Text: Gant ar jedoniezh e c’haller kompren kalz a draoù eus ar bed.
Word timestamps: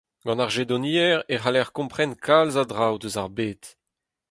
Gant 0.25 0.43
ar 0.43 0.51
jedoniezh 0.55 1.23
e 1.33 1.35
c’haller 1.39 1.69
kompren 1.75 2.11
kalz 2.25 2.55
a 2.61 2.63
draoù 2.69 2.95
eus 3.05 3.15
ar 3.21 3.29
bed. 3.37 3.61